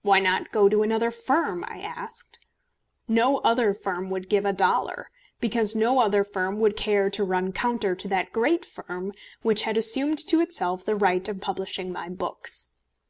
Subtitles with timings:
[0.00, 2.38] "Why not go to another firm?" I asked.
[3.06, 5.10] No other firm would give a dollar,
[5.40, 9.12] because no other firm would care to run counter to that great firm
[9.42, 12.70] which had assumed to itself the right of publishing my books.